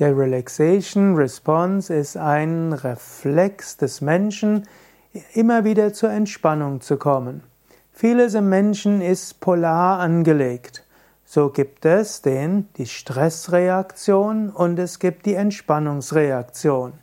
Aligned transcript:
Der 0.00 0.16
Relaxation 0.16 1.14
Response 1.14 1.94
ist 1.94 2.16
ein 2.16 2.72
Reflex 2.72 3.76
des 3.76 4.00
Menschen, 4.00 4.66
immer 5.34 5.64
wieder 5.64 5.92
zur 5.92 6.08
Entspannung 6.08 6.80
zu 6.80 6.96
kommen. 6.96 7.42
Vieles 7.92 8.32
im 8.32 8.48
Menschen 8.48 9.02
ist 9.02 9.40
polar 9.40 9.98
angelegt. 9.98 10.86
So 11.26 11.50
gibt 11.50 11.84
es 11.84 12.22
den, 12.22 12.66
die 12.78 12.86
Stressreaktion 12.86 14.48
und 14.48 14.78
es 14.78 15.00
gibt 15.00 15.26
die 15.26 15.34
Entspannungsreaktion. 15.34 16.94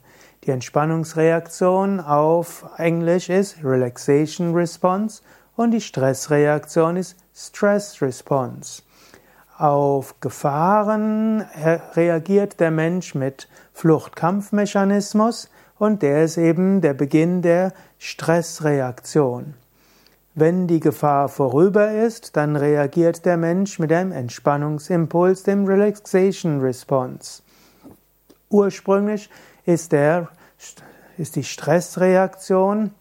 Die 0.42 0.50
Entspannungsreaktion 0.50 2.00
auf 2.00 2.68
Englisch 2.78 3.28
ist 3.28 3.62
Relaxation 3.62 4.56
Response 4.56 5.22
und 5.54 5.70
die 5.70 5.80
Stressreaktion 5.80 6.96
ist 6.96 7.14
Stress 7.32 8.02
Response. 8.02 8.82
Auf 9.58 10.20
Gefahren 10.20 11.40
reagiert 11.96 12.60
der 12.60 12.70
Mensch 12.70 13.16
mit 13.16 13.48
Flucht-Kampf-Mechanismus 13.72 15.50
und 15.80 16.02
der 16.02 16.22
ist 16.22 16.38
eben 16.38 16.80
der 16.80 16.94
Beginn 16.94 17.42
der 17.42 17.72
Stressreaktion. 17.98 19.54
Wenn 20.36 20.68
die 20.68 20.78
Gefahr 20.78 21.28
vorüber 21.28 21.90
ist, 21.90 22.36
dann 22.36 22.54
reagiert 22.54 23.26
der 23.26 23.36
Mensch 23.36 23.80
mit 23.80 23.92
einem 23.92 24.12
Entspannungsimpuls, 24.12 25.42
dem 25.42 25.64
Relaxation 25.64 26.60
Response. 26.60 27.42
Ursprünglich 28.50 29.28
ist, 29.66 29.90
der, 29.90 30.28
ist 31.16 31.34
die 31.34 31.42
Stressreaktion 31.42 32.92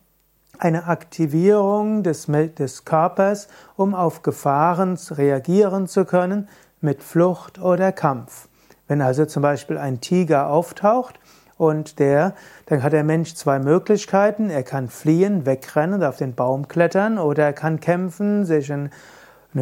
eine 0.59 0.87
Aktivierung 0.87 2.03
des, 2.03 2.27
des 2.27 2.85
Körpers, 2.85 3.47
um 3.75 3.95
auf 3.95 4.21
Gefahren 4.23 4.97
reagieren 5.11 5.87
zu 5.87 6.05
können 6.05 6.47
mit 6.81 7.03
Flucht 7.03 7.59
oder 7.59 7.91
Kampf. 7.91 8.47
Wenn 8.87 9.01
also 9.01 9.25
zum 9.25 9.43
Beispiel 9.43 9.77
ein 9.77 9.99
Tiger 9.99 10.49
auftaucht 10.49 11.19
und 11.57 11.99
der, 11.99 12.33
dann 12.67 12.83
hat 12.83 12.93
der 12.93 13.03
Mensch 13.03 13.33
zwei 13.35 13.59
Möglichkeiten. 13.59 14.49
Er 14.49 14.63
kann 14.63 14.89
fliehen, 14.89 15.45
wegrennen 15.45 15.95
und 15.95 16.03
auf 16.03 16.17
den 16.17 16.35
Baum 16.35 16.67
klettern 16.67 17.17
oder 17.17 17.45
er 17.45 17.53
kann 17.53 17.79
kämpfen, 17.79 18.45
sich 18.45 18.71
eine 18.71 18.89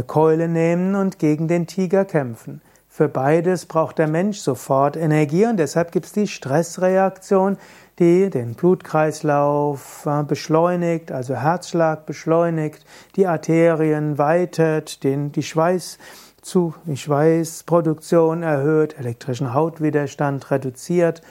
Keule 0.06 0.48
nehmen 0.48 0.96
und 0.96 1.20
gegen 1.20 1.48
den 1.48 1.68
Tiger 1.68 2.06
kämpfen. 2.06 2.62
Für 2.96 3.10
beides 3.10 3.66
braucht 3.66 3.98
der 3.98 4.08
Mensch 4.08 4.40
sofort 4.40 4.96
Energie 4.96 5.46
und 5.46 5.58
deshalb 5.58 5.92
gibt 5.92 6.06
es 6.06 6.14
die 6.14 6.28
Stressreaktion, 6.28 7.58
die 8.00 8.30
den 8.30 8.56
Blutkreislauf 8.56 10.06
äh, 10.06 10.24
beschleunigt, 10.24 11.12
also 11.12 11.36
Herzschlag 11.36 12.06
beschleunigt, 12.06 12.86
die 13.16 13.28
Arterien 13.28 14.18
weitet, 14.18 15.04
den, 15.04 15.32
die 15.32 15.44
Schweiß 15.44 15.98
zu, 16.42 16.76
die 16.86 16.98
Schweißproduktion 16.98 18.44
erhöht, 18.44 19.00
elektrischen 19.00 19.54
Hautwiderstand 19.54 20.52
reduziert, 20.52 21.22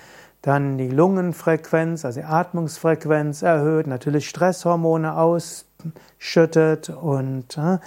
dann 0.43 0.77
die 0.77 0.89
Lungenfrequenz, 0.89 2.05
also 2.05 2.21
die 2.21 2.27
Atmungsfrequenz 2.27 3.43
erhöht, 3.43 3.87
natürlich 3.87 4.29
Stresshormone 4.29 5.17
ausschüttet 5.17 6.91
und 6.91 7.57
äh, 7.57 7.79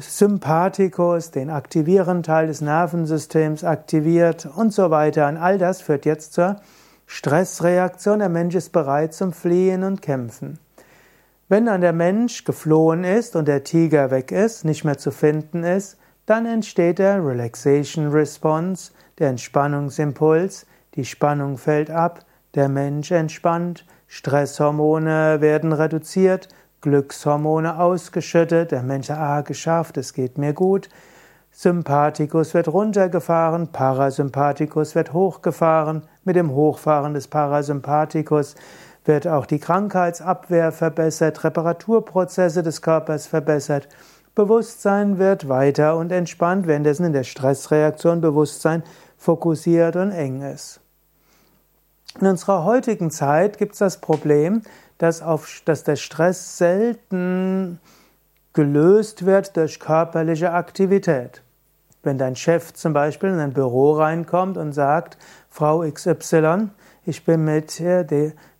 Sympathikus, 0.00 1.30
den 1.32 1.50
aktivierenden 1.50 2.22
Teil 2.22 2.46
des 2.46 2.60
Nervensystems 2.60 3.64
aktiviert 3.64 4.46
und 4.46 4.72
so 4.72 4.90
weiter. 4.90 5.28
Und 5.28 5.36
all 5.36 5.58
das 5.58 5.82
führt 5.82 6.04
jetzt 6.04 6.34
zur 6.34 6.60
Stressreaktion. 7.06 8.18
Der 8.18 8.28
Mensch 8.28 8.54
ist 8.54 8.70
bereit 8.72 9.14
zum 9.14 9.32
Fliehen 9.32 9.82
und 9.82 10.02
Kämpfen. 10.02 10.58
Wenn 11.48 11.66
dann 11.66 11.80
der 11.80 11.92
Mensch 11.92 12.44
geflohen 12.44 13.04
ist 13.04 13.36
und 13.36 13.46
der 13.46 13.62
Tiger 13.62 14.10
weg 14.10 14.32
ist, 14.32 14.64
nicht 14.64 14.84
mehr 14.84 14.98
zu 14.98 15.12
finden 15.12 15.62
ist, 15.62 15.96
dann 16.26 16.44
entsteht 16.44 16.98
der 16.98 17.24
Relaxation 17.24 18.08
Response, 18.08 18.90
der 19.18 19.28
Entspannungsimpuls, 19.30 20.66
die 20.96 21.04
Spannung 21.04 21.56
fällt 21.56 21.88
ab, 21.88 22.24
der 22.56 22.68
Mensch 22.68 23.12
entspannt, 23.12 23.86
Stresshormone 24.08 25.40
werden 25.40 25.72
reduziert, 25.72 26.48
Glückshormone 26.80 27.78
ausgeschüttet, 27.78 28.72
der 28.72 28.82
Mensch 28.82 29.06
sagt, 29.06 29.20
ah, 29.20 29.40
geschafft, 29.42 29.96
es 29.96 30.12
geht 30.12 30.38
mir 30.38 30.52
gut. 30.52 30.88
Sympathikus 31.50 32.54
wird 32.54 32.68
runtergefahren, 32.68 33.68
Parasympathikus 33.72 34.94
wird 34.94 35.12
hochgefahren. 35.12 36.02
Mit 36.26 36.34
dem 36.34 36.50
Hochfahren 36.50 37.14
des 37.14 37.28
Parasympathikus 37.28 38.56
wird 39.04 39.28
auch 39.28 39.46
die 39.46 39.60
Krankheitsabwehr 39.60 40.72
verbessert, 40.72 41.44
Reparaturprozesse 41.44 42.64
des 42.64 42.82
Körpers 42.82 43.28
verbessert. 43.28 43.86
Bewusstsein 44.34 45.20
wird 45.20 45.48
weiter 45.48 45.96
und 45.96 46.10
entspannt, 46.10 46.66
währenddessen 46.66 47.06
in 47.06 47.12
der 47.12 47.22
Stressreaktion 47.22 48.20
Bewusstsein 48.20 48.82
fokussiert 49.16 49.94
und 49.94 50.10
eng 50.10 50.42
ist. 50.42 50.80
In 52.20 52.26
unserer 52.26 52.64
heutigen 52.64 53.12
Zeit 53.12 53.56
gibt 53.56 53.74
es 53.74 53.78
das 53.78 54.00
Problem, 54.00 54.62
dass, 54.98 55.22
auf, 55.22 55.62
dass 55.64 55.84
der 55.84 55.94
Stress 55.94 56.58
selten 56.58 57.78
gelöst 58.52 59.26
wird 59.26 59.56
durch 59.56 59.78
körperliche 59.78 60.50
Aktivität. 60.50 61.42
Wenn 62.06 62.18
dein 62.18 62.36
Chef 62.36 62.72
zum 62.72 62.92
Beispiel 62.92 63.30
in 63.30 63.40
ein 63.40 63.52
Büro 63.52 63.94
reinkommt 63.94 64.56
und 64.58 64.72
sagt, 64.72 65.18
Frau 65.50 65.80
XY, 65.80 66.68
ich 67.04 67.24
bin 67.24 67.44
mit, 67.44 67.82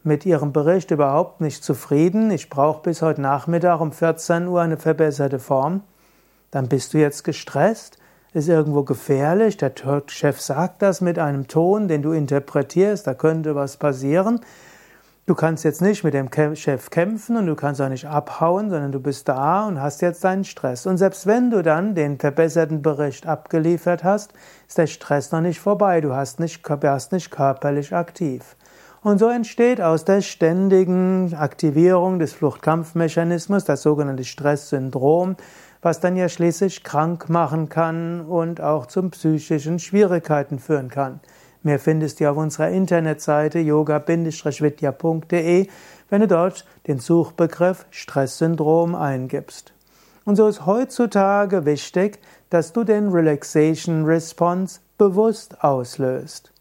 mit 0.02 0.26
Ihrem 0.26 0.52
Bericht 0.52 0.90
überhaupt 0.90 1.40
nicht 1.40 1.62
zufrieden, 1.62 2.32
ich 2.32 2.50
brauche 2.50 2.82
bis 2.82 3.02
heute 3.02 3.20
Nachmittag 3.20 3.80
um 3.80 3.92
14 3.92 4.48
Uhr 4.48 4.62
eine 4.62 4.78
verbesserte 4.78 5.38
Form, 5.38 5.84
dann 6.50 6.66
bist 6.66 6.92
du 6.92 6.98
jetzt 6.98 7.22
gestresst, 7.22 7.98
ist 8.32 8.48
irgendwo 8.48 8.82
gefährlich, 8.82 9.56
der 9.56 9.72
Chef 10.08 10.40
sagt 10.40 10.82
das 10.82 11.00
mit 11.00 11.20
einem 11.20 11.46
Ton, 11.46 11.86
den 11.86 12.02
du 12.02 12.10
interpretierst, 12.10 13.06
da 13.06 13.14
könnte 13.14 13.54
was 13.54 13.76
passieren, 13.76 14.40
Du 15.26 15.34
kannst 15.34 15.64
jetzt 15.64 15.82
nicht 15.82 16.04
mit 16.04 16.14
dem 16.14 16.30
Chef 16.54 16.88
kämpfen 16.90 17.36
und 17.36 17.48
du 17.48 17.56
kannst 17.56 17.80
auch 17.80 17.88
nicht 17.88 18.06
abhauen, 18.06 18.70
sondern 18.70 18.92
du 18.92 19.00
bist 19.00 19.26
da 19.26 19.66
und 19.66 19.80
hast 19.80 20.00
jetzt 20.00 20.22
deinen 20.22 20.44
Stress. 20.44 20.86
Und 20.86 20.98
selbst 20.98 21.26
wenn 21.26 21.50
du 21.50 21.64
dann 21.64 21.96
den 21.96 22.20
verbesserten 22.20 22.80
Bericht 22.80 23.26
abgeliefert 23.26 24.04
hast, 24.04 24.34
ist 24.68 24.78
der 24.78 24.86
Stress 24.86 25.32
noch 25.32 25.40
nicht 25.40 25.58
vorbei. 25.58 26.00
Du 26.00 26.14
hast 26.14 26.38
nicht, 26.38 26.62
warst 26.68 27.10
nicht 27.10 27.32
körperlich 27.32 27.92
aktiv. 27.92 28.54
Und 29.02 29.18
so 29.18 29.28
entsteht 29.28 29.80
aus 29.80 30.04
der 30.04 30.20
ständigen 30.20 31.34
Aktivierung 31.34 32.20
des 32.20 32.32
Fluchtkampfmechanismus 32.32 33.64
das 33.64 33.82
sogenannte 33.82 34.22
Stresssyndrom, 34.22 35.34
was 35.82 35.98
dann 35.98 36.14
ja 36.14 36.28
schließlich 36.28 36.84
krank 36.84 37.28
machen 37.28 37.68
kann 37.68 38.20
und 38.20 38.60
auch 38.60 38.86
zu 38.86 39.02
psychischen 39.10 39.80
Schwierigkeiten 39.80 40.60
führen 40.60 40.88
kann. 40.88 41.18
Mehr 41.66 41.78
findest 41.80 42.20
du 42.20 42.30
auf 42.30 42.36
unserer 42.36 42.68
Internetseite 42.68 43.58
yoga-vidya.de, 43.58 45.66
wenn 46.08 46.20
du 46.20 46.28
dort 46.28 46.64
den 46.86 47.00
Suchbegriff 47.00 47.86
Stresssyndrom 47.90 48.94
eingibst. 48.94 49.72
Und 50.24 50.36
so 50.36 50.46
ist 50.46 50.64
heutzutage 50.64 51.66
wichtig, 51.66 52.20
dass 52.50 52.72
du 52.72 52.84
den 52.84 53.08
Relaxation 53.08 54.04
Response 54.04 54.78
bewusst 54.96 55.64
auslöst. 55.64 56.52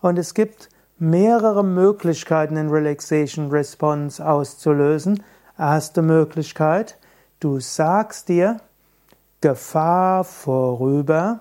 Und 0.00 0.18
es 0.18 0.32
gibt 0.32 0.70
mehrere 0.98 1.62
Möglichkeiten, 1.62 2.54
den 2.54 2.70
Relaxation 2.70 3.50
Response 3.50 4.26
auszulösen. 4.26 5.22
Erste 5.58 6.00
Möglichkeit, 6.00 6.96
du 7.40 7.60
sagst 7.60 8.30
dir 8.30 8.56
Gefahr 9.42 10.24
vorüber, 10.24 11.40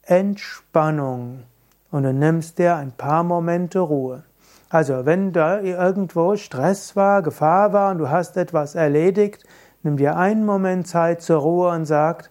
Entspannung 0.00 1.42
und 1.92 2.02
du 2.02 2.12
nimmst 2.12 2.58
dir 2.58 2.74
ein 2.74 2.90
paar 2.90 3.22
Momente 3.22 3.78
Ruhe. 3.78 4.24
Also, 4.70 5.04
wenn 5.04 5.32
da 5.32 5.60
irgendwo 5.60 6.34
Stress 6.36 6.96
war, 6.96 7.22
Gefahr 7.22 7.72
war 7.72 7.92
und 7.92 7.98
du 7.98 8.08
hast 8.08 8.36
etwas 8.36 8.74
erledigt, 8.74 9.44
nimm 9.82 9.98
dir 9.98 10.16
einen 10.16 10.46
Moment 10.46 10.88
Zeit 10.88 11.22
zur 11.22 11.40
Ruhe 11.40 11.68
und 11.68 11.84
sag 11.84 12.30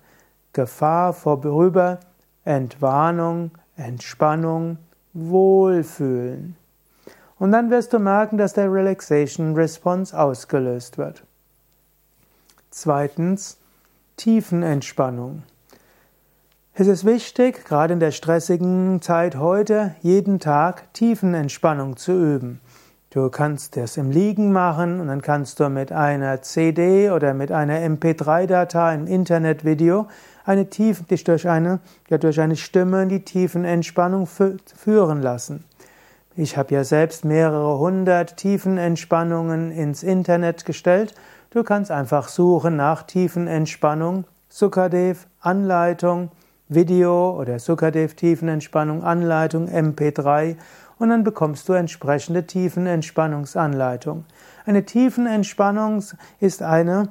Gefahr 0.51 1.13
vorüber, 1.13 2.00
Entwarnung, 2.44 3.51
Entspannung, 3.77 4.80
Wohlfühlen. 5.13 6.57
Und 7.38 7.51
dann 7.51 7.69
wirst 7.69 7.94
du 7.94 8.00
merken, 8.00 8.38
dass 8.38 8.53
der 8.53 8.71
Relaxation 8.71 9.53
Response 9.53 10.18
ausgelöst 10.18 10.97
wird. 10.97 11.24
Zweitens, 12.71 13.59
Tiefenentspannung. 14.18 15.44
Es 16.73 16.88
ist 16.88 17.06
wichtig, 17.06 17.65
gerade 17.65 17.94
in 17.94 18.00
der 18.00 18.12
stressigen 18.12 19.01
Zeit 19.01 19.35
heute, 19.35 19.94
jeden 20.01 20.39
Tag 20.39 20.94
Tiefenentspannung 20.94 21.97
zu 21.97 22.13
üben. 22.13 22.62
Du 23.09 23.29
kannst 23.29 23.75
das 23.75 23.97
im 23.97 24.09
Liegen 24.09 24.53
machen 24.53 25.01
und 25.01 25.07
dann 25.07 25.21
kannst 25.21 25.59
du 25.59 25.68
mit 25.68 25.91
einer 25.91 26.41
CD 26.41 27.12
oder 27.12 27.33
mit 27.33 27.51
einer 27.51 27.79
MP3-Datei, 27.79 28.85
einem 28.85 29.06
Internetvideo, 29.06 30.07
eine 30.45 30.69
tiefen, 30.69 31.07
dich 31.07 31.25
durch 31.25 31.50
eine, 31.50 31.81
ja, 32.09 32.18
durch 32.18 32.39
eine 32.39 32.56
Stimme 32.56 33.03
in 33.03 33.09
die 33.09 33.25
Tiefenentspannung 33.25 34.25
führen 34.25 35.21
lassen. 35.21 35.65
Ich 36.38 36.56
habe 36.56 36.74
ja 36.74 36.85
selbst 36.85 37.25
mehrere 37.25 37.79
hundert 37.79 38.38
Tiefenentspannungen 38.38 39.71
ins 39.71 40.03
Internet 40.03 40.63
gestellt. 40.63 41.15
Du 41.50 41.63
kannst 41.63 41.91
einfach 41.91 42.29
suchen 42.29 42.77
nach 42.77 43.03
Tiefenentspannung, 43.03 44.24
Sukadev, 44.47 45.27
Anleitung, 45.41 46.31
Video 46.73 47.38
oder 47.38 47.59
Sukadev 47.59 48.15
Tiefenentspannung 48.15 49.03
Anleitung 49.03 49.68
MP3 49.68 50.56
und 51.00 51.09
dann 51.09 51.25
bekommst 51.25 51.68
du 51.68 51.73
entsprechende 51.73 52.47
Tiefenentspannungsanleitung. 52.47 54.23
Eine 54.65 54.85
Tiefenentspannung 54.85 56.01
ist 56.39 56.62
eine 56.62 57.09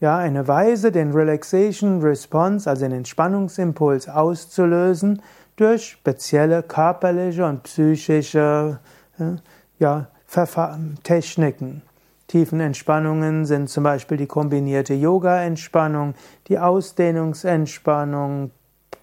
ja, 0.00 0.16
eine 0.16 0.46
Weise, 0.46 0.92
den 0.92 1.12
Relaxation 1.12 2.00
Response, 2.02 2.68
also 2.68 2.84
den 2.84 2.92
Entspannungsimpuls 2.92 4.08
auszulösen 4.08 5.22
durch 5.56 5.88
spezielle 5.88 6.62
körperliche 6.62 7.44
und 7.46 7.64
psychische 7.64 8.78
ja, 9.78 10.06
Techniken. 11.02 11.82
Tiefenentspannungen 12.28 13.46
sind 13.46 13.70
zum 13.70 13.84
Beispiel 13.84 14.18
die 14.18 14.26
kombinierte 14.26 14.92
Yoga-Entspannung, 14.92 16.14
die 16.48 16.58
Ausdehnungsentspannung, 16.58 18.50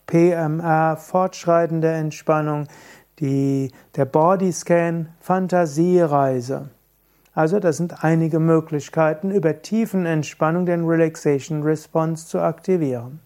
PMR, 0.07 0.97
fortschreitende 0.97 1.91
Entspannung, 1.91 2.67
die, 3.19 3.71
der 3.95 4.05
Bodyscan, 4.05 5.09
Fantasiereise. 5.19 6.69
Also 7.33 7.59
das 7.59 7.77
sind 7.77 8.03
einige 8.03 8.39
Möglichkeiten, 8.39 9.31
über 9.31 9.61
Tiefenentspannung 9.61 10.65
den 10.65 10.85
Relaxation 10.85 11.63
Response 11.63 12.27
zu 12.27 12.39
aktivieren. 12.39 13.19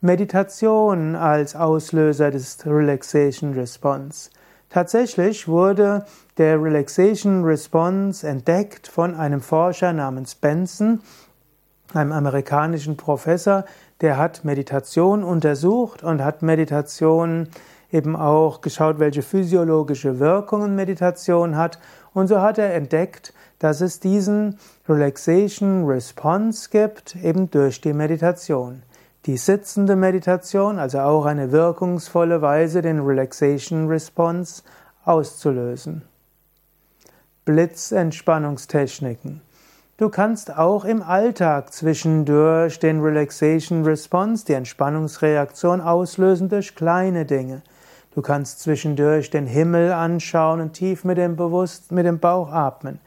Meditation 0.00 1.14
als 1.14 1.56
Auslöser 1.56 2.30
des 2.30 2.58
Relaxation 2.66 3.54
Response. 3.54 4.30
Tatsächlich 4.68 5.48
wurde 5.48 6.04
der 6.38 6.62
Relaxation 6.62 7.44
Response 7.44 8.26
entdeckt 8.26 8.88
von 8.88 9.14
einem 9.14 9.40
Forscher 9.40 9.92
namens 9.92 10.34
Benson, 10.34 11.00
einem 11.94 12.12
amerikanischen 12.12 12.96
Professor, 12.96 13.64
der 14.00 14.18
hat 14.18 14.44
Meditation 14.44 15.24
untersucht 15.24 16.02
und 16.02 16.22
hat 16.22 16.42
Meditation 16.42 17.48
eben 17.92 18.16
auch 18.16 18.60
geschaut, 18.60 18.98
welche 18.98 19.22
physiologische 19.22 20.18
Wirkungen 20.18 20.74
Meditation 20.74 21.56
hat. 21.56 21.78
Und 22.12 22.28
so 22.28 22.40
hat 22.40 22.58
er 22.58 22.74
entdeckt, 22.74 23.32
dass 23.58 23.80
es 23.80 24.00
diesen 24.00 24.58
Relaxation 24.88 25.86
Response 25.86 26.68
gibt, 26.70 27.16
eben 27.16 27.50
durch 27.50 27.80
die 27.80 27.92
Meditation. 27.92 28.82
Die 29.24 29.36
sitzende 29.36 29.96
Meditation, 29.96 30.78
also 30.78 31.00
auch 31.00 31.24
eine 31.24 31.50
wirkungsvolle 31.52 32.42
Weise, 32.42 32.82
den 32.82 33.00
Relaxation 33.00 33.88
Response 33.88 34.62
auszulösen. 35.04 36.02
Blitzentspannungstechniken. 37.44 39.40
Du 39.98 40.10
kannst 40.10 40.54
auch 40.54 40.84
im 40.84 41.00
Alltag 41.00 41.72
zwischendurch 41.72 42.78
den 42.78 43.00
Relaxation 43.00 43.82
Response, 43.82 44.44
die 44.44 44.52
Entspannungsreaktion 44.52 45.80
auslösen 45.80 46.50
durch 46.50 46.74
kleine 46.74 47.24
Dinge. 47.24 47.62
Du 48.14 48.20
kannst 48.20 48.60
zwischendurch 48.60 49.30
den 49.30 49.46
Himmel 49.46 49.92
anschauen 49.92 50.60
und 50.60 50.74
tief 50.74 51.04
mit 51.04 51.16
dem 51.16 51.34
Bewusst, 51.34 51.92
mit 51.92 52.04
dem 52.04 52.18
Bauch 52.18 52.52
atmen. 52.52 53.00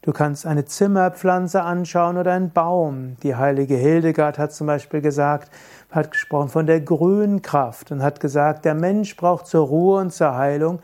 Du 0.00 0.12
kannst 0.12 0.46
eine 0.46 0.64
Zimmerpflanze 0.64 1.60
anschauen 1.60 2.16
oder 2.16 2.32
einen 2.32 2.52
Baum. 2.52 3.18
Die 3.22 3.36
heilige 3.36 3.76
Hildegard 3.76 4.38
hat 4.38 4.54
zum 4.54 4.66
Beispiel 4.66 5.02
gesagt, 5.02 5.50
hat 5.90 6.10
gesprochen 6.10 6.48
von 6.48 6.66
der 6.66 6.80
Grünkraft 6.80 7.92
und 7.92 8.02
hat 8.02 8.18
gesagt, 8.18 8.64
der 8.64 8.74
Mensch 8.74 9.14
braucht 9.14 9.46
zur 9.46 9.66
Ruhe 9.66 10.00
und 10.00 10.10
zur 10.10 10.34
Heilung 10.34 10.78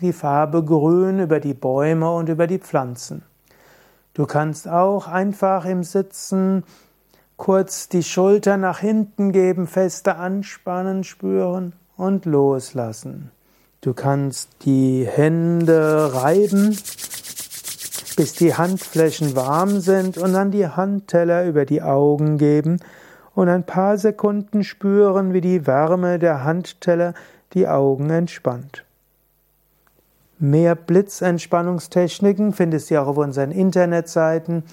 die 0.00 0.12
Farbe 0.12 0.64
Grün 0.64 1.18
über 1.18 1.40
die 1.40 1.54
Bäume 1.54 2.08
und 2.14 2.28
über 2.28 2.46
die 2.46 2.60
Pflanzen. 2.60 3.24
Du 4.14 4.26
kannst 4.26 4.68
auch 4.68 5.08
einfach 5.08 5.64
im 5.64 5.82
Sitzen 5.84 6.64
kurz 7.36 7.88
die 7.88 8.02
Schulter 8.02 8.56
nach 8.56 8.78
hinten 8.78 9.32
geben, 9.32 9.66
feste 9.66 10.16
anspannen, 10.16 11.04
spüren 11.04 11.72
und 11.96 12.26
loslassen. 12.26 13.30
Du 13.80 13.94
kannst 13.94 14.50
die 14.64 15.06
Hände 15.10 16.10
reiben 16.14 16.76
bis 18.16 18.34
die 18.34 18.54
Handflächen 18.54 19.36
warm 19.36 19.80
sind 19.80 20.18
und 20.18 20.32
dann 20.32 20.50
die 20.50 20.66
Handteller 20.66 21.44
über 21.44 21.64
die 21.64 21.82
Augen 21.82 22.38
geben 22.38 22.78
und 23.34 23.48
ein 23.48 23.64
paar 23.64 23.98
Sekunden 23.98 24.64
spüren, 24.64 25.32
wie 25.32 25.40
die 25.40 25.66
Wärme 25.66 26.18
der 26.18 26.44
Handteller 26.44 27.14
die 27.54 27.68
Augen 27.68 28.10
entspannt. 28.10 28.84
Mehr 30.44 30.74
Blitzentspannungstechniken 30.74 32.52
findest 32.52 32.90
du 32.90 33.00
auch 33.00 33.06
auf 33.06 33.16
unseren 33.16 33.52
Internetseiten 33.52 34.64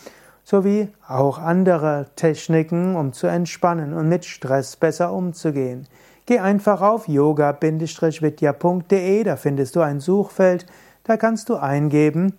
sowie 0.43 0.87
auch 1.07 1.37
andere 1.37 2.07
Techniken, 2.15 2.95
um 2.95 3.13
zu 3.13 3.27
entspannen 3.27 3.93
und 3.93 4.09
mit 4.09 4.25
Stress 4.25 4.75
besser 4.75 5.13
umzugehen. 5.13 5.85
Geh 6.25 6.39
einfach 6.39 6.81
auf 6.81 7.07
yoga-vidya.de, 7.07 9.23
da 9.23 9.35
findest 9.35 9.75
du 9.75 9.81
ein 9.81 9.99
Suchfeld, 9.99 10.65
da 11.03 11.17
kannst 11.17 11.49
du 11.49 11.57
eingeben 11.57 12.33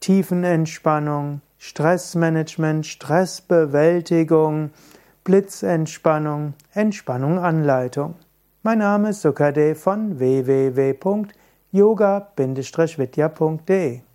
Tiefenentspannung, 0.00 1.42
Stressmanagement, 1.58 2.86
Stressbewältigung, 2.86 4.70
Blitzentspannung, 5.22 6.54
Entspannung 6.72 7.38
Anleitung. 7.38 8.14
Mein 8.62 8.78
Name 8.78 9.10
ist 9.10 9.20
Sukade 9.20 9.74
von 9.74 10.18
www.yoga-vidya.de 11.74 14.13